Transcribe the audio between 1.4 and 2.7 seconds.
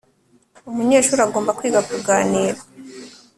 kwiga kuganira,